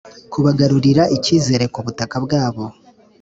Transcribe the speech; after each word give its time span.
kubagarurira 0.31 1.03
icyizere 1.15 1.65
ku 1.73 1.79
butaka 1.85 2.15
bwabo 2.25 2.63